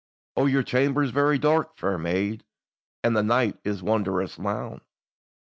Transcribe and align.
"O 0.35 0.47
your 0.47 0.63
chamber 0.63 1.03
is 1.03 1.11
very 1.11 1.37
dark, 1.37 1.77
fair 1.77 1.99
maid, 1.99 2.43
And 3.03 3.15
the 3.15 3.21
night 3.21 3.59
is 3.63 3.83
wondrous 3.83 4.39
lown." 4.39 4.81